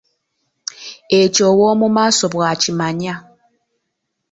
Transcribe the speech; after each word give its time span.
Ekyo 1.19 1.43
ow’omu 1.51 1.87
maaso 1.95 2.25
bw’akimanya. 2.33 3.13